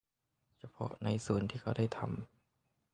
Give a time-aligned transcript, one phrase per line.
[0.59, 2.07] เฉพาะในส่วนที่เขาได้ทำ